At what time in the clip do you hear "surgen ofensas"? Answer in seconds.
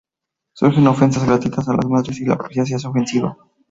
0.55-1.27